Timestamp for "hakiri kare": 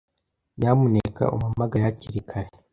1.87-2.49